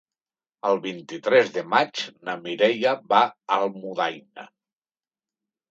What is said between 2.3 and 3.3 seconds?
Mireia va